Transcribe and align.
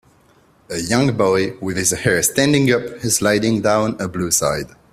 A 0.71 0.79
young 0.79 1.15
boy 1.15 1.55
with 1.61 1.77
his 1.77 1.91
hair 1.91 2.23
standing 2.23 2.71
up, 2.71 2.81
is 3.05 3.17
sliding 3.17 3.61
down 3.61 3.97
a 4.01 4.07
blue 4.07 4.31
slide 4.31 4.71